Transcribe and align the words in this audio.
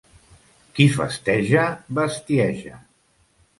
Qui 0.79 0.87
festeja, 0.93 1.67
bestieja. 2.01 2.83